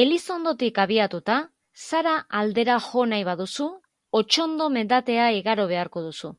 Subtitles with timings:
[0.00, 1.36] Elizondotik abiatuta
[1.84, 3.68] Sara aldera jo nahi baduzu,
[4.22, 6.32] Otsondo mendatea igaro beharko duzu.